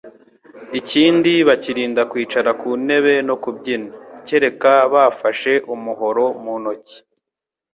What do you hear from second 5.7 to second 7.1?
umuhoro mu ntoki,